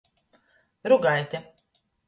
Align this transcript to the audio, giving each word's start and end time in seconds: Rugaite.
Rugaite. 0.89 1.37